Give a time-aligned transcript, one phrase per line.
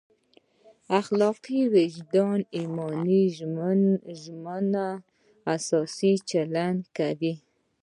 [0.99, 3.21] اخلاقي وجدان ایماني
[4.15, 4.89] ژمنو
[5.55, 5.95] اساس
[6.29, 7.33] چلند کوي.